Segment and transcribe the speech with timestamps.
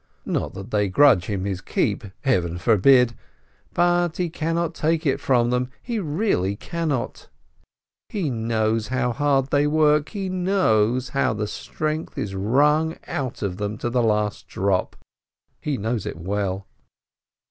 [0.25, 3.13] Not that they grudge him his keep— Heaven forbid!
[3.75, 7.27] But he cannot take it from them, he really cannot!
[8.09, 13.57] He knows how hard they work, he knows how the strength is wrung out of
[13.57, 14.95] them to the last drop,
[15.59, 16.65] he knows it well!